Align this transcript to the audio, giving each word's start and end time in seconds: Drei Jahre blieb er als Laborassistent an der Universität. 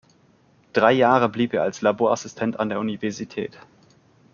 Drei 0.73 0.93
Jahre 0.93 1.29
blieb 1.29 1.53
er 1.53 1.61
als 1.61 1.81
Laborassistent 1.83 2.59
an 2.59 2.69
der 2.69 2.79
Universität. 2.79 3.59